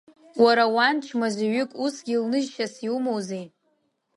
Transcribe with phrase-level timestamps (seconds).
[0.43, 3.45] Уара уан чмазаҩык усгьы лныжьшьас иумоузеи…